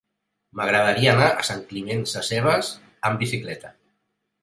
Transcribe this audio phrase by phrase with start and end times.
[0.59, 2.75] M'agradaria anar a Sant Climent Sescebes
[3.11, 3.77] amb bicicleta.